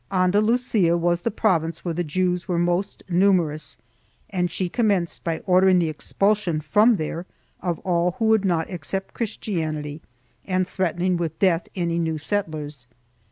[0.11, 3.77] Andalusia was the province where the Jews were most numerous
[4.31, 7.27] and she commenced by ordering the expulsion from there
[7.59, 10.01] of all who would not accept Christianity
[10.43, 12.87] and threatening with death any new settlers.